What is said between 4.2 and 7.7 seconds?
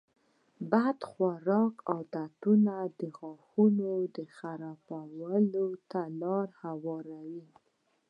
خرابوالي ته لاره هواروي.